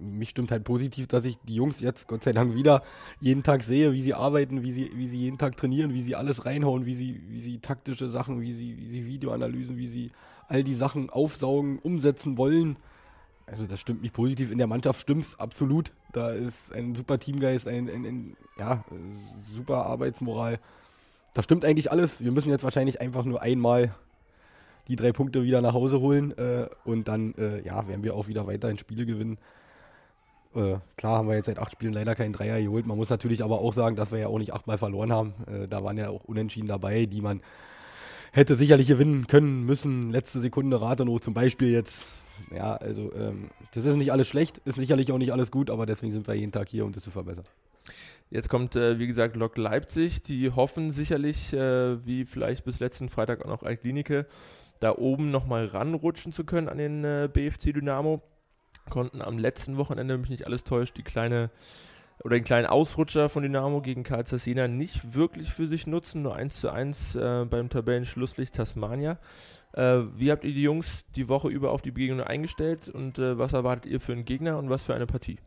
mich 0.00 0.28
stimmt 0.28 0.52
halt 0.52 0.64
positiv, 0.64 1.08
dass 1.08 1.24
ich 1.24 1.38
die 1.38 1.56
Jungs 1.56 1.80
jetzt 1.80 2.06
Gott 2.06 2.22
sei 2.22 2.32
Dank 2.32 2.54
wieder 2.54 2.82
jeden 3.20 3.42
Tag 3.42 3.62
sehe, 3.62 3.92
wie 3.92 4.00
sie 4.00 4.14
arbeiten, 4.14 4.62
wie 4.62 4.72
sie, 4.72 4.90
wie 4.94 5.08
sie 5.08 5.16
jeden 5.16 5.38
Tag 5.38 5.56
trainieren, 5.56 5.92
wie 5.92 6.02
sie 6.02 6.14
alles 6.14 6.44
reinhauen, 6.44 6.86
wie 6.86 6.94
sie, 6.94 7.20
wie 7.28 7.40
sie 7.40 7.58
taktische 7.58 8.08
Sachen, 8.08 8.40
wie 8.40 8.52
sie, 8.52 8.76
wie 8.78 8.88
sie 8.88 9.06
Videoanalysen, 9.06 9.76
wie 9.76 9.88
sie 9.88 10.10
all 10.46 10.62
die 10.62 10.74
Sachen 10.74 11.10
aufsaugen, 11.10 11.78
umsetzen 11.80 12.38
wollen. 12.38 12.76
Also 13.50 13.66
das 13.66 13.80
stimmt 13.80 14.02
mich 14.02 14.12
positiv. 14.12 14.50
In 14.50 14.58
der 14.58 14.66
Mannschaft 14.66 15.00
stimmt 15.00 15.24
es 15.24 15.40
absolut. 15.40 15.92
Da 16.12 16.30
ist 16.30 16.72
ein 16.72 16.94
super 16.94 17.18
Teamgeist, 17.18 17.66
ein, 17.66 17.88
ein, 17.88 18.04
ein, 18.04 18.36
ja, 18.58 18.84
super 19.54 19.86
Arbeitsmoral. 19.86 20.58
Das 21.34 21.44
stimmt 21.44 21.64
eigentlich 21.64 21.90
alles. 21.90 22.22
Wir 22.22 22.32
müssen 22.32 22.50
jetzt 22.50 22.64
wahrscheinlich 22.64 23.00
einfach 23.00 23.24
nur 23.24 23.42
einmal 23.42 23.94
die 24.88 24.96
drei 24.96 25.12
Punkte 25.12 25.44
wieder 25.44 25.60
nach 25.60 25.74
Hause 25.74 26.00
holen 26.00 26.36
äh, 26.36 26.66
und 26.84 27.08
dann 27.08 27.34
äh, 27.34 27.62
ja, 27.62 27.86
werden 27.88 28.02
wir 28.02 28.14
auch 28.14 28.28
wieder 28.28 28.46
weiterhin 28.46 28.78
Spiele 28.78 29.06
gewinnen. 29.06 29.38
Äh, 30.54 30.76
klar 30.96 31.18
haben 31.18 31.28
wir 31.28 31.36
jetzt 31.36 31.46
seit 31.46 31.60
acht 31.60 31.72
Spielen 31.72 31.92
leider 31.92 32.14
keinen 32.14 32.32
Dreier 32.32 32.60
geholt. 32.60 32.86
Man 32.86 32.96
muss 32.96 33.10
natürlich 33.10 33.44
aber 33.44 33.60
auch 33.60 33.74
sagen, 33.74 33.96
dass 33.96 34.10
wir 34.12 34.18
ja 34.18 34.28
auch 34.28 34.38
nicht 34.38 34.54
achtmal 34.54 34.78
verloren 34.78 35.12
haben. 35.12 35.34
Äh, 35.46 35.68
da 35.68 35.84
waren 35.84 35.96
ja 35.96 36.08
auch 36.08 36.24
Unentschieden 36.24 36.66
dabei, 36.66 37.06
die 37.06 37.20
man 37.20 37.42
hätte 38.32 38.56
sicherlich 38.56 38.88
gewinnen 38.88 39.26
können 39.26 39.64
müssen. 39.64 40.10
Letzte 40.10 40.40
Sekunde 40.40 40.80
Rathenow 40.80 41.20
zum 41.20 41.34
Beispiel 41.34 41.70
jetzt 41.70 42.06
ja, 42.54 42.76
also 42.76 43.12
ähm, 43.14 43.50
das 43.72 43.84
ist 43.84 43.96
nicht 43.96 44.12
alles 44.12 44.28
schlecht, 44.28 44.58
ist 44.64 44.78
sicherlich 44.78 45.12
auch 45.12 45.18
nicht 45.18 45.32
alles 45.32 45.50
gut, 45.50 45.70
aber 45.70 45.86
deswegen 45.86 46.12
sind 46.12 46.26
wir 46.26 46.34
jeden 46.34 46.52
Tag 46.52 46.68
hier, 46.68 46.84
um 46.84 46.92
das 46.92 47.02
zu 47.02 47.10
verbessern. 47.10 47.44
Jetzt 48.30 48.50
kommt, 48.50 48.76
äh, 48.76 48.98
wie 48.98 49.06
gesagt, 49.06 49.36
Lok 49.36 49.56
Leipzig. 49.56 50.22
Die 50.22 50.50
hoffen 50.50 50.92
sicherlich, 50.92 51.52
äh, 51.54 52.04
wie 52.04 52.26
vielleicht 52.26 52.64
bis 52.64 52.78
letzten 52.78 53.08
Freitag 53.08 53.42
auch 53.44 53.48
noch 53.48 53.62
Altklinike, 53.62 54.26
da 54.80 54.92
oben 54.92 55.30
nochmal 55.30 55.64
ranrutschen 55.64 56.32
zu 56.32 56.44
können 56.44 56.68
an 56.68 56.78
den 56.78 57.04
äh, 57.04 57.28
BFC 57.32 57.72
Dynamo. 57.72 58.22
Konnten 58.90 59.22
am 59.22 59.38
letzten 59.38 59.76
Wochenende, 59.76 60.14
wenn 60.14 60.20
mich 60.20 60.30
nicht 60.30 60.46
alles 60.46 60.64
täuscht, 60.64 60.96
die 60.96 61.02
kleine 61.02 61.50
oder 62.24 62.36
den 62.36 62.44
kleinen 62.44 62.66
Ausrutscher 62.66 63.28
von 63.28 63.42
Dynamo 63.42 63.80
gegen 63.80 64.02
Karl 64.02 64.26
Sassina 64.26 64.66
nicht 64.66 65.14
wirklich 65.14 65.52
für 65.52 65.68
sich 65.68 65.86
nutzen. 65.86 66.22
Nur 66.22 66.34
1 66.34 66.60
zu 66.60 66.70
1 66.70 67.14
äh, 67.14 67.46
beim 67.48 67.70
Tabellenschlusslicht 67.70 68.54
Tasmania. 68.54 69.18
Äh, 69.78 70.02
wie 70.16 70.32
habt 70.32 70.44
ihr 70.44 70.52
die 70.52 70.62
Jungs 70.62 71.04
die 71.14 71.28
Woche 71.28 71.48
über 71.48 71.70
auf 71.70 71.82
die 71.82 71.92
Begegnung 71.92 72.20
eingestellt 72.20 72.88
und 72.88 73.20
äh, 73.20 73.38
was 73.38 73.52
erwartet 73.52 73.86
ihr 73.86 74.00
für 74.00 74.12
einen 74.12 74.24
Gegner 74.24 74.58
und 74.58 74.70
was 74.70 74.82
für 74.82 74.92
eine 74.92 75.06
Partie? 75.06 75.38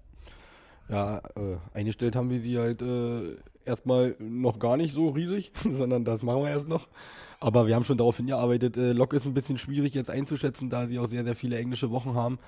Ja, 0.88 1.18
äh, 1.36 1.58
eingestellt 1.74 2.16
haben 2.16 2.30
wir 2.30 2.40
sie 2.40 2.58
halt 2.58 2.82
äh, 2.82 3.36
erstmal 3.66 4.16
noch 4.20 4.58
gar 4.58 4.78
nicht 4.78 4.94
so 4.94 5.10
riesig, 5.10 5.52
sondern 5.70 6.06
das 6.06 6.24
machen 6.24 6.44
wir 6.44 6.50
erst 6.50 6.70
noch. 6.70 6.88
Aber 7.42 7.68
wir 7.68 7.76
haben 7.76 7.84
schon 7.84 7.98
darauf 7.98 8.18
hingearbeitet. 8.18 8.78
Äh, 8.78 8.94
Lok 8.94 9.14
ist 9.14 9.26
ein 9.26 9.34
bisschen 9.34 9.58
schwierig 9.58 9.94
jetzt 9.96 10.10
einzuschätzen, 10.10 10.70
da 10.70 10.88
sie 10.88 10.98
auch 10.98 11.08
sehr, 11.08 11.26
sehr 11.26 11.36
viele 11.36 11.58
englische 11.58 11.92
Wochen 11.92 12.14
haben 12.14 12.40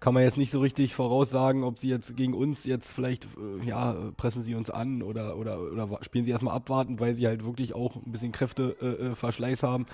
kann 0.00 0.14
man 0.14 0.22
jetzt 0.22 0.36
nicht 0.36 0.50
so 0.50 0.60
richtig 0.60 0.94
voraussagen, 0.94 1.64
ob 1.64 1.78
sie 1.78 1.88
jetzt 1.88 2.16
gegen 2.16 2.34
uns 2.34 2.64
jetzt 2.64 2.92
vielleicht, 2.92 3.24
äh, 3.24 3.66
ja, 3.66 3.96
pressen 4.16 4.42
sie 4.42 4.54
uns 4.54 4.70
an 4.70 5.02
oder, 5.02 5.36
oder, 5.36 5.60
oder 5.60 5.88
spielen 6.02 6.24
sie 6.24 6.30
erstmal 6.30 6.54
abwarten, 6.54 7.00
weil 7.00 7.14
sie 7.14 7.26
halt 7.26 7.44
wirklich 7.44 7.74
auch 7.74 7.96
ein 7.96 8.12
bisschen 8.12 8.32
Kräfteverschleiß 8.32 9.62
äh, 9.62 9.66
äh 9.66 9.68
haben. 9.68 9.86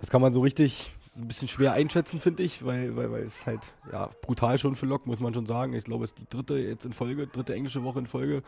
Das 0.00 0.10
kann 0.10 0.20
man 0.20 0.32
so 0.32 0.40
richtig 0.40 0.92
ein 1.16 1.28
bisschen 1.28 1.48
schwer 1.48 1.72
einschätzen, 1.72 2.20
finde 2.20 2.42
ich, 2.42 2.64
weil, 2.64 2.96
weil, 2.96 3.10
weil 3.10 3.22
es 3.22 3.46
halt 3.46 3.74
ja, 3.92 4.10
brutal 4.22 4.58
schon 4.58 4.76
für 4.76 4.86
Lok, 4.86 5.06
muss 5.06 5.20
man 5.20 5.34
schon 5.34 5.46
sagen. 5.46 5.74
Ich 5.74 5.84
glaube, 5.84 6.04
es 6.04 6.10
ist 6.10 6.20
die 6.20 6.28
dritte 6.28 6.58
jetzt 6.58 6.84
in 6.84 6.92
Folge, 6.92 7.26
dritte 7.26 7.54
englische 7.54 7.82
Woche 7.82 7.98
in 7.98 8.06
Folge. 8.06 8.42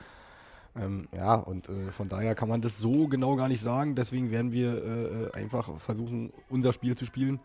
Ähm, 0.75 1.09
ja, 1.15 1.35
und 1.35 1.69
äh, 1.69 1.91
von 1.91 2.09
daher 2.09 2.35
kann 2.35 2.49
man 2.49 2.63
das 2.63 2.79
so 2.79 3.09
genau 3.09 3.37
gar 3.37 3.49
nicht 3.49 3.61
sagen. 3.61 3.95
Deswegen 3.95 4.31
werden 4.31 4.53
wir 4.53 4.83
äh, 4.83 5.05
äh 5.05 5.33
einfach 5.33 5.79
versuchen, 5.79 6.33
unser 6.49 6.73
Spiel 6.73 6.97
zu 6.97 7.05
spielen. 7.05 7.41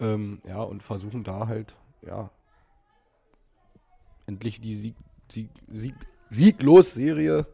Ähm, 0.00 0.40
ja, 0.46 0.60
und 0.60 0.82
versuchen 0.82 1.22
da 1.22 1.46
halt, 1.46 1.76
ja, 2.02 2.30
endlich 4.26 4.60
die 4.60 4.74
Sieg, 4.76 4.94
Sieg, 5.30 5.50
Sieg, 5.70 5.94
sieglos 6.30 6.94
Serie 6.94 7.46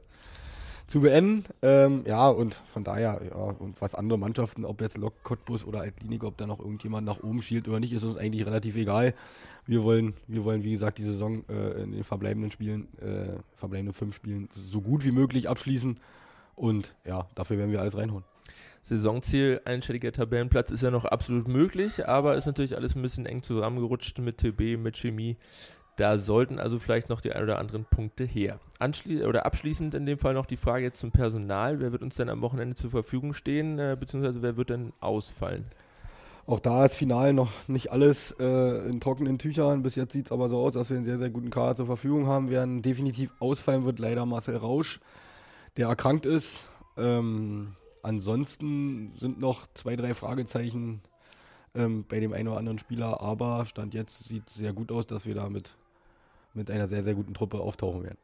zu 0.91 1.01
beenden. 1.01 1.45
Ähm, 1.63 2.03
ja, 2.07 2.29
und 2.29 2.55
von 2.55 2.83
daher, 2.83 3.21
ja, 3.25 3.37
und 3.37 3.81
was 3.81 3.95
andere 3.95 4.19
Mannschaften, 4.19 4.65
ob 4.65 4.81
jetzt 4.81 4.99
Lok, 4.99 5.23
Cottbus 5.23 5.65
oder 5.65 5.81
Altlinik, 5.81 6.25
ob 6.25 6.37
da 6.37 6.49
noch 6.49 6.59
irgendjemand 6.59 7.07
nach 7.07 7.23
oben 7.23 7.41
schielt 7.41 7.69
oder 7.69 7.79
nicht, 7.79 7.93
ist 7.93 8.05
uns 8.05 8.17
eigentlich 8.17 8.45
relativ 8.45 8.77
egal. 8.77 9.15
Wir 9.67 9.85
wollen, 9.85 10.15
wir 10.27 10.45
wollen, 10.45 10.65
wie 10.65 10.73
gesagt, 10.73 10.99
die 10.99 11.05
Saison 11.05 11.45
äh, 11.49 11.83
in 11.83 11.93
den 11.93 12.03
verbleibenden 12.03 12.51
Spielen, 12.51 12.89
äh, 12.99 13.39
verbleibenden 13.55 13.95
fünf 13.95 14.17
Spielen 14.17 14.49
so 14.51 14.81
gut 14.81 15.05
wie 15.05 15.13
möglich 15.13 15.49
abschließen. 15.49 15.95
Und 16.57 16.97
ja, 17.07 17.29
dafür 17.37 17.57
werden 17.57 17.71
wir 17.71 17.81
alles 17.81 17.97
reinholen. 17.97 18.25
Saisonziel, 18.83 19.61
einstelliger 19.65 20.11
Tabellenplatz 20.11 20.71
ist 20.73 20.83
ja 20.83 20.91
noch 20.91 21.05
absolut 21.05 21.47
möglich, 21.47 22.09
aber 22.09 22.37
ist 22.37 22.47
natürlich 22.47 22.77
alles 22.77 22.97
ein 22.97 23.03
bisschen 23.03 23.27
eng 23.27 23.43
zusammengerutscht 23.43 24.19
mit 24.19 24.39
TB, 24.39 24.77
mit 24.79 24.97
Chemie. 24.97 25.37
Da 26.01 26.17
sollten 26.17 26.59
also 26.59 26.79
vielleicht 26.79 27.11
noch 27.11 27.21
die 27.21 27.31
ein 27.31 27.43
oder 27.43 27.59
anderen 27.59 27.85
Punkte 27.85 28.25
her. 28.25 28.59
Anschli 28.79 29.23
oder 29.23 29.45
abschließend 29.45 29.95
in 29.95 30.07
dem 30.07 30.19
Fall 30.19 30.33
noch 30.33 30.47
die 30.47 30.57
Frage 30.57 30.85
jetzt 30.85 30.99
zum 30.99 31.11
Personal. 31.11 31.79
Wer 31.79 31.93
wird 31.93 32.01
uns 32.01 32.15
denn 32.15 32.31
am 32.31 32.41
Wochenende 32.41 32.75
zur 32.75 32.89
Verfügung 32.89 33.35
stehen, 33.35 33.79
äh, 33.79 33.99
beziehungsweise 34.01 34.41
wer 34.41 34.57
wird 34.57 34.71
denn 34.71 34.95
ausfallen? 35.01 35.67
Auch 36.47 36.59
da 36.59 36.87
ist 36.87 36.95
final 36.95 37.35
noch 37.35 37.53
nicht 37.69 37.93
alles 37.93 38.35
äh, 38.41 38.89
in 38.89 38.99
trockenen 39.01 39.39
Tüchern. 39.39 39.83
Bis 39.83 39.95
jetzt 39.95 40.15
sieht 40.15 40.25
es 40.25 40.33
aber 40.33 40.49
so 40.49 40.61
aus, 40.61 40.73
dass 40.73 40.89
wir 40.89 40.97
einen 40.97 41.05
sehr, 41.05 41.19
sehr 41.19 41.29
guten 41.29 41.51
Kader 41.51 41.77
zur 41.77 41.85
Verfügung 41.85 42.27
haben 42.27 42.49
werden. 42.49 42.81
Definitiv 42.81 43.35
ausfallen 43.39 43.85
wird 43.85 43.99
leider 43.99 44.25
Marcel 44.25 44.57
Rausch, 44.57 45.01
der 45.77 45.89
erkrankt 45.89 46.25
ist. 46.25 46.71
Ähm, 46.97 47.75
ansonsten 48.03 49.13
sind 49.17 49.39
noch 49.39 49.67
zwei, 49.75 49.97
drei 49.97 50.15
Fragezeichen 50.15 51.03
ähm, 51.75 52.07
bei 52.09 52.21
dem 52.21 52.33
einen 52.33 52.49
oder 52.49 52.57
anderen 52.57 52.79
Spieler, 52.79 53.21
aber 53.21 53.67
Stand 53.67 53.93
jetzt 53.93 54.25
sieht 54.25 54.49
es 54.49 54.55
sehr 54.55 54.73
gut 54.73 54.91
aus, 54.93 55.07
dass 55.07 55.27
wir 55.27 55.35
da 55.35 55.51
mit 56.55 56.71
einer 56.71 56.89
sehr, 56.89 57.05
sehr 57.05 57.15
guten 57.15 57.35
Truppe 57.35 57.61
auftauchen 57.61 58.03
werden. 58.03 58.19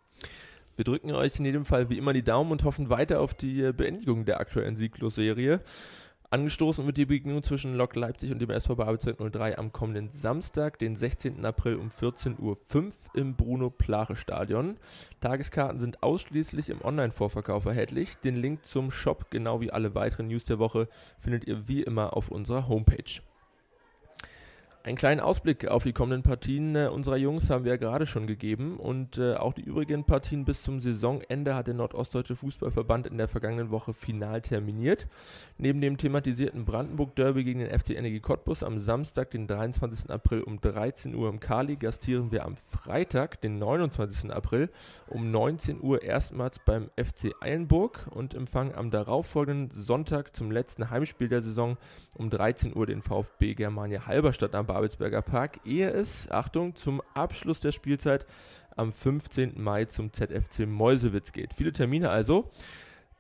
Wir 0.77 0.85
drücken 0.85 1.11
euch 1.13 1.39
in 1.39 1.47
jedem 1.47 1.65
Fall 1.65 1.89
wie 1.89 1.97
immer 1.97 2.13
die 2.13 2.23
Daumen 2.23 2.53
und 2.53 2.65
hoffen 2.65 2.91
weiter 2.91 3.21
auf 3.21 3.33
die 3.33 3.73
Beendigung 3.73 4.27
der 4.27 4.41
aktuellen 4.41 4.77
Sieglos-Serie. 4.77 5.63
Angestoßen 6.29 6.85
wird 6.85 6.97
die 6.97 7.07
Begegnung 7.07 7.43
zwischen 7.45 7.75
Lok 7.77 7.95
Leipzig 7.95 8.33
und 8.33 8.41
dem 8.41 8.51
SV 8.51 8.75
Babelsberg 8.75 9.33
03 9.33 9.59
am 9.59 9.73
kommenden 9.73 10.11
Samstag, 10.11 10.79
den 10.79 10.97
16. 10.97 11.47
April 11.47 11.77
um 11.77 11.89
14.05 11.89 12.41
Uhr 12.41 12.93
im 13.15 13.37
Bruno-Plache-Stadion. 13.37 14.77
Tageskarten 15.21 15.79
sind 15.79 16.03
ausschließlich 16.03 16.69
im 16.69 16.83
Online-Vorverkauf 16.83 17.65
erhältlich. 17.65 18.17
Den 18.17 18.35
Link 18.35 18.67
zum 18.67 18.91
Shop, 18.91 19.31
genau 19.31 19.61
wie 19.61 19.71
alle 19.71 19.95
weiteren 19.95 20.27
News 20.27 20.45
der 20.45 20.59
Woche, 20.59 20.89
findet 21.21 21.47
ihr 21.47 21.69
wie 21.69 21.83
immer 21.83 22.17
auf 22.17 22.29
unserer 22.29 22.67
Homepage. 22.67 23.23
Einen 24.87 24.97
kleinen 24.97 25.19
Ausblick 25.19 25.67
auf 25.67 25.83
die 25.83 25.93
kommenden 25.93 26.23
Partien 26.23 26.77
äh, 26.77 26.87
unserer 26.87 27.17
Jungs 27.17 27.51
haben 27.51 27.65
wir 27.65 27.73
ja 27.73 27.77
gerade 27.77 28.07
schon 28.07 28.29
gegeben 28.29 28.77
und 28.77 29.19
äh, 29.19 29.35
auch 29.35 29.53
die 29.53 29.63
übrigen 29.63 30.05
Partien 30.05 30.45
bis 30.45 30.63
zum 30.63 30.81
Saisonende 30.81 31.57
hat 31.57 31.67
der 31.67 31.75
Nordostdeutsche 31.75 32.37
Fußballverband 32.37 33.09
in 33.09 33.19
der 33.19 33.27
vergangenen 33.27 33.73
Woche 33.73 33.93
final 33.93 34.43
terminiert. 34.43 35.09
Neben 35.59 35.81
dem 35.81 35.97
thematisierten 35.97 36.65
Brandenburg-Derby 36.65 37.43
gegen 37.43 37.59
den 37.59 37.77
FC 37.77 37.97
Energie 37.97 38.21
Cottbus 38.21 38.63
am 38.63 38.79
Samstag, 38.79 39.33
den 39.33 39.49
23. 39.49 40.09
April 40.09 40.43
um 40.43 40.61
13 40.61 41.17
Uhr 41.17 41.31
im 41.31 41.41
Kali, 41.41 41.75
gastieren 41.75 42.31
wir 42.31 42.45
am 42.45 42.55
Freitag, 42.57 43.41
den 43.41 43.59
29. 43.59 44.31
April 44.31 44.71
um 45.09 45.33
19 45.33 45.81
Uhr 45.83 46.05
erstmals 46.05 46.61
beim 46.61 46.91
FC 46.95 47.35
Eilenburg 47.41 48.07
und 48.13 48.35
empfangen 48.35 48.77
am 48.77 48.93
darauffolgenden 48.93 49.83
Sonntag 49.83 50.37
zum 50.37 50.53
letzten 50.53 50.91
Heimspiel 50.91 51.29
der 51.29 51.43
Saison 51.43 51.77
um 52.15 52.31
13 52.31 52.77
Uhr 52.77 52.87
den 52.87 53.03
VfB 53.03 53.55
Germania 53.55 54.07
Halberstadt 54.07 54.55
am 54.55 54.76
Babelsberger 54.77 55.23
Park, 55.23 55.61
ehe 55.65 55.89
es, 55.89 56.31
Achtung, 56.31 56.75
zum 56.75 57.01
Abschluss 57.15 57.61
der 57.61 57.73
Spielzeit 57.73 58.27
am 58.77 58.93
15. 58.93 59.55
Mai 59.57 59.87
zum 59.87 60.13
ZFC 60.13 60.67
Mäusewitz 60.67 61.33
geht. 61.33 61.55
Viele 61.55 61.73
Termine 61.73 62.11
also. 62.11 62.51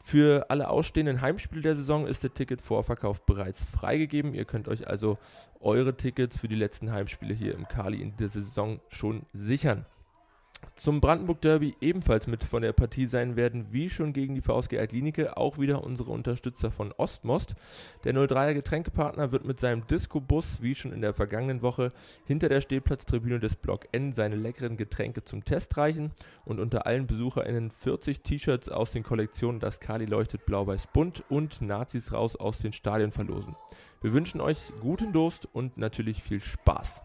Für 0.04 0.50
alle 0.50 0.68
ausstehenden 0.68 1.22
Heimspiele 1.22 1.62
der 1.62 1.74
Saison 1.74 2.06
ist 2.06 2.22
der 2.22 2.34
Ticketvorverkauf 2.34 3.24
bereits 3.24 3.64
freigegeben. 3.64 4.34
Ihr 4.34 4.44
könnt 4.44 4.68
euch 4.68 4.86
also 4.86 5.16
eure 5.58 5.96
Tickets 5.96 6.36
für 6.36 6.46
die 6.46 6.56
letzten 6.56 6.92
Heimspiele 6.92 7.32
hier 7.32 7.54
im 7.54 7.66
Kali 7.66 8.02
in 8.02 8.14
der 8.18 8.28
Saison 8.28 8.78
schon 8.90 9.24
sichern. 9.32 9.86
Zum 10.76 11.00
Brandenburg 11.00 11.40
Derby 11.40 11.74
ebenfalls 11.80 12.26
mit 12.26 12.44
von 12.44 12.60
der 12.60 12.74
Partie 12.74 13.06
sein 13.06 13.34
werden, 13.34 13.72
wie 13.72 13.88
schon 13.88 14.12
gegen 14.12 14.34
die 14.34 14.42
VSG 14.42 14.78
Altlinike, 14.78 15.36
auch 15.36 15.58
wieder 15.58 15.82
unsere 15.82 16.12
Unterstützer 16.12 16.70
von 16.70 16.92
Ostmost. 16.92 17.54
Der 18.04 18.14
03er 18.14 18.52
Getränkepartner 18.52 19.32
wird 19.32 19.46
mit 19.46 19.58
seinem 19.58 19.86
Disco-Bus, 19.86 20.60
wie 20.60 20.74
schon 20.74 20.92
in 20.92 21.00
der 21.00 21.14
vergangenen 21.14 21.62
Woche, 21.62 21.92
hinter 22.26 22.50
der 22.50 22.60
Stehplatztribüne 22.60 23.40
des 23.40 23.56
Block 23.56 23.88
N 23.92 24.12
seine 24.12 24.36
leckeren 24.36 24.76
Getränke 24.76 25.24
zum 25.24 25.44
Test 25.44 25.76
reichen 25.78 26.12
und 26.44 26.60
unter 26.60 26.86
allen 26.86 27.06
BesucherInnen 27.06 27.70
40 27.70 28.20
T-Shirts 28.20 28.68
aus 28.68 28.92
den 28.92 29.02
Kollektionen 29.02 29.60
Das 29.60 29.80
Kali 29.80 30.04
leuchtet 30.04 30.44
blau-weiß 30.44 30.88
bunt 30.92 31.24
und 31.30 31.62
Nazis 31.62 32.12
raus 32.12 32.36
aus 32.36 32.58
den 32.58 32.74
Stadien 32.74 33.12
verlosen. 33.12 33.56
Wir 34.02 34.12
wünschen 34.12 34.42
euch 34.42 34.58
guten 34.80 35.12
Durst 35.12 35.48
und 35.52 35.78
natürlich 35.78 36.22
viel 36.22 36.40
Spaß. 36.40 37.00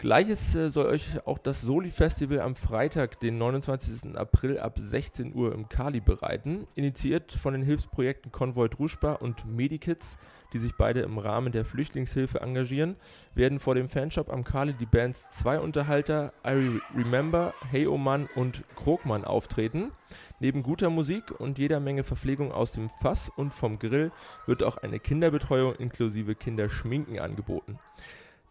Gleiches 0.00 0.54
äh, 0.54 0.70
soll 0.70 0.86
euch 0.86 1.26
auch 1.26 1.38
das 1.38 1.60
Soli-Festival 1.60 2.40
am 2.40 2.54
Freitag, 2.54 3.18
den 3.18 3.36
29. 3.36 4.16
April 4.16 4.60
ab 4.60 4.78
16 4.78 5.34
Uhr 5.34 5.52
im 5.52 5.68
Kali 5.68 5.98
bereiten. 5.98 6.68
Initiiert 6.76 7.32
von 7.32 7.52
den 7.52 7.64
Hilfsprojekten 7.64 8.30
Konvoi 8.30 8.68
Druschba 8.68 9.14
und 9.14 9.44
Medikits, 9.46 10.16
die 10.52 10.58
sich 10.58 10.76
beide 10.76 11.00
im 11.00 11.18
Rahmen 11.18 11.50
der 11.50 11.64
Flüchtlingshilfe 11.64 12.40
engagieren, 12.40 12.94
werden 13.34 13.58
vor 13.58 13.74
dem 13.74 13.88
Fanshop 13.88 14.32
am 14.32 14.44
Kali 14.44 14.72
die 14.72 14.86
Bands 14.86 15.30
Zwei 15.30 15.58
Unterhalter, 15.58 16.32
I 16.46 16.80
Remember, 16.96 17.52
Hey 17.68 17.88
Oh 17.88 17.98
Mann 17.98 18.28
und 18.36 18.62
Krogmann 18.76 19.24
auftreten. 19.24 19.90
Neben 20.38 20.62
guter 20.62 20.90
Musik 20.90 21.32
und 21.40 21.58
jeder 21.58 21.80
Menge 21.80 22.04
Verpflegung 22.04 22.52
aus 22.52 22.70
dem 22.70 22.88
Fass 22.88 23.32
und 23.34 23.52
vom 23.52 23.80
Grill 23.80 24.12
wird 24.46 24.62
auch 24.62 24.76
eine 24.76 25.00
Kinderbetreuung 25.00 25.74
inklusive 25.74 26.36
Kinderschminken 26.36 27.18
angeboten. 27.18 27.80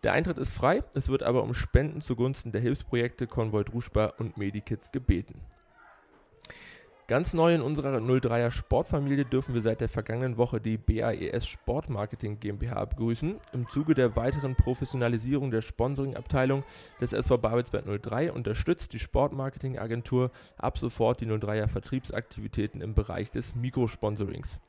Der 0.03 0.13
Eintritt 0.13 0.37
ist 0.37 0.53
frei, 0.53 0.83
es 0.93 1.09
wird 1.09 1.23
aber 1.23 1.43
um 1.43 1.53
Spenden 1.53 2.01
zugunsten 2.01 2.51
der 2.51 2.61
Hilfsprojekte 2.61 3.25
Konvoi 3.25 3.63
Druschba 3.63 4.13
und 4.17 4.37
Medikits 4.37 4.91
gebeten. 4.91 5.41
Ganz 7.07 7.33
neu 7.33 7.55
in 7.55 7.61
unserer 7.61 7.99
03er 7.99 8.51
Sportfamilie 8.51 9.23
dürfen 9.23 9.53
wir 9.55 9.61
seit 9.61 9.79
der 9.79 9.87
vergangenen 9.87 10.35
Woche 10.35 10.59
die 10.59 10.77
BAES 10.77 11.47
Sportmarketing 11.47 12.41
GmbH 12.41 12.83
begrüßen. 12.83 13.37
Im 13.53 13.69
Zuge 13.69 13.93
der 13.93 14.17
weiteren 14.17 14.57
Professionalisierung 14.57 15.49
der 15.49 15.61
Sponsoring-Abteilung 15.61 16.65
des 16.99 17.13
SV 17.13 17.37
Babelsberg 17.37 17.85
03 18.01 18.33
unterstützt 18.33 18.91
die 18.91 18.99
Sportmarketing-Agentur 18.99 20.31
ab 20.57 20.77
sofort 20.77 21.21
die 21.21 21.27
03er 21.27 21.69
Vertriebsaktivitäten 21.69 22.81
im 22.81 22.93
Bereich 22.93 23.31
des 23.31 23.55
Mikrosponsorings. 23.55 24.59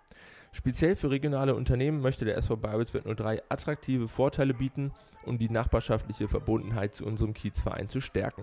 Speziell 0.58 0.96
für 0.96 1.08
regionale 1.08 1.54
Unternehmen 1.54 2.00
möchte 2.00 2.24
der 2.24 2.36
SV 2.36 2.56
Babelsberg 2.56 3.04
03 3.16 3.44
attraktive 3.48 4.08
Vorteile 4.08 4.54
bieten, 4.54 4.90
um 5.24 5.38
die 5.38 5.48
nachbarschaftliche 5.48 6.26
Verbundenheit 6.26 6.96
zu 6.96 7.06
unserem 7.06 7.32
Kiezverein 7.32 7.88
zu 7.88 8.00
stärken. 8.00 8.42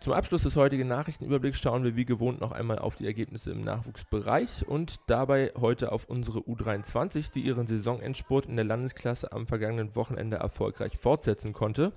Zum 0.00 0.12
Abschluss 0.12 0.44
des 0.44 0.54
heutigen 0.54 0.86
Nachrichtenüberblicks 0.86 1.58
schauen 1.58 1.82
wir 1.82 1.96
wie 1.96 2.04
gewohnt 2.04 2.40
noch 2.40 2.52
einmal 2.52 2.78
auf 2.78 2.94
die 2.94 3.04
Ergebnisse 3.04 3.50
im 3.50 3.62
Nachwuchsbereich 3.62 4.64
und 4.68 5.00
dabei 5.08 5.52
heute 5.58 5.90
auf 5.90 6.04
unsere 6.04 6.38
U23, 6.38 7.32
die 7.32 7.40
ihren 7.40 7.66
Saisonendspurt 7.66 8.46
in 8.46 8.54
der 8.54 8.64
Landesklasse 8.64 9.32
am 9.32 9.48
vergangenen 9.48 9.96
Wochenende 9.96 10.36
erfolgreich 10.36 10.96
fortsetzen 10.96 11.52
konnte. 11.52 11.92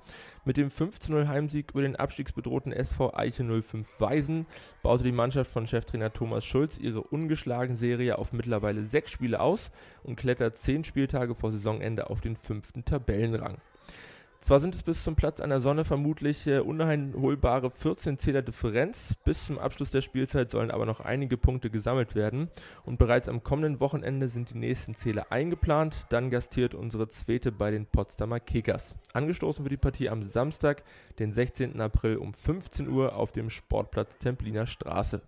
Mit 0.46 0.58
dem 0.58 0.70
5-0 0.70 1.28
Heimsieg 1.28 1.70
über 1.72 1.84
den 1.84 1.96
abstiegsbedrohten 1.96 2.72
SV 2.72 3.14
Eiche 3.14 3.44
05 3.44 3.88
Weisen 4.00 4.48
baute 4.82 5.04
die 5.04 5.12
Mannschaft 5.12 5.52
von 5.52 5.68
Cheftrainer 5.68 6.12
Thomas 6.12 6.44
Schulz 6.44 6.80
ihre 6.80 7.02
ungeschlagen 7.02 7.76
Serie 7.76 8.18
auf 8.18 8.34
mittlerweile 8.34 8.84
sechs 8.84 9.12
Spiele 9.12 9.40
aus 9.40 9.70
und 10.02 10.16
klettert 10.16 10.58
zehn 10.58 10.84
Spieltage 10.84 11.36
vor 11.36 11.52
Saisonende 11.52 12.10
auf 12.10 12.20
den 12.20 12.36
fünften 12.36 12.84
Tabellenrang. 12.84 13.60
Zwar 14.42 14.60
sind 14.60 14.74
es 14.74 14.82
bis 14.82 15.04
zum 15.04 15.16
Platz 15.16 15.40
an 15.40 15.52
der 15.52 15.60
Sonne 15.60 15.86
vermutlich 15.86 16.48
äh, 16.48 16.60
uneinholbare 16.60 17.70
14 17.70 18.18
Zähler 18.18 18.42
Differenz, 18.42 19.16
bis 19.24 19.46
zum 19.46 19.60
Abschluss 19.60 19.92
der 19.92 20.02
Spielzeit 20.02 20.50
sollen 20.50 20.72
aber 20.72 20.88
noch 20.88 21.00
einige 21.00 21.38
Punkte 21.38 21.70
gesammelt 21.70 22.16
werden 22.16 22.50
und 22.84 22.98
bereits 22.98 23.30
am 23.30 23.44
kommenden 23.44 23.80
Wochenende 23.80 24.30
sind 24.30 24.50
die 24.50 24.58
nächsten 24.58 24.96
Zähler 24.96 25.28
eingeplant. 25.32 26.08
Dann 26.10 26.32
gastiert 26.32 26.74
unsere 26.74 27.08
Zweite 27.08 27.52
bei 27.52 27.70
den 27.70 27.86
Potsdamer 27.86 28.40
Kickers. 28.40 28.96
Angestoßen 29.14 29.64
wird 29.64 29.74
die 29.74 29.78
Partie 29.78 30.10
am 30.10 30.24
Samstag, 30.24 30.82
den 31.20 31.32
16. 31.32 31.80
April 31.80 32.18
um 32.18 32.34
15 32.34 32.90
Uhr 32.90 33.16
auf 33.16 33.32
dem 33.32 33.52
Sportplatz 33.52 34.18
Templiner 34.18 34.66
Straße. 34.66 35.22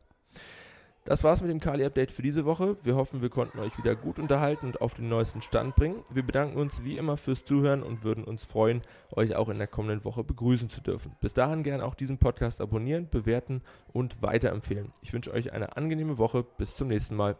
Das 1.05 1.21
war's 1.25 1.41
mit 1.41 1.51
dem 1.51 1.59
Kali-Update 1.59 2.13
für 2.13 2.21
diese 2.21 2.45
Woche. 2.45 2.77
Wir 2.81 2.95
hoffen, 2.95 3.21
wir 3.21 3.29
konnten 3.29 3.59
euch 3.59 3.77
wieder 3.77 3.93
gut 3.93 4.19
unterhalten 4.19 4.67
und 4.67 4.79
auf 4.79 4.93
den 4.93 5.09
neuesten 5.09 5.41
Stand 5.41 5.75
bringen. 5.75 6.01
Wir 6.09 6.23
bedanken 6.23 6.57
uns 6.57 6.85
wie 6.85 6.97
immer 6.97 7.17
fürs 7.17 7.43
Zuhören 7.43 7.83
und 7.83 8.05
würden 8.05 8.23
uns 8.23 8.45
freuen, 8.45 8.81
euch 9.11 9.35
auch 9.35 9.49
in 9.49 9.57
der 9.57 9.67
kommenden 9.67 10.05
Woche 10.05 10.23
begrüßen 10.23 10.69
zu 10.69 10.79
dürfen. 10.79 11.11
Bis 11.19 11.33
dahin 11.33 11.63
gerne 11.63 11.83
auch 11.83 11.95
diesen 11.95 12.19
Podcast 12.19 12.61
abonnieren, 12.61 13.09
bewerten 13.09 13.63
und 13.91 14.21
weiterempfehlen. 14.21 14.93
Ich 15.01 15.11
wünsche 15.11 15.33
euch 15.33 15.51
eine 15.51 15.75
angenehme 15.75 16.17
Woche. 16.17 16.45
Bis 16.57 16.77
zum 16.77 16.87
nächsten 16.87 17.17
Mal. 17.17 17.35